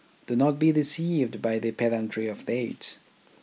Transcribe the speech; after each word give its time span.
Do 0.25 0.35
not 0.35 0.57
be 0.57 0.71
deceived 0.71 1.43
by 1.43 1.59
the 1.59 1.69
pedantry 1.71 2.27
of 2.27 2.47
dates. 2.47 2.97